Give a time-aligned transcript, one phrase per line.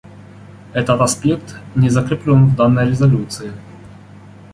[0.73, 3.53] Этот аспект не закреплен в данной резолюции.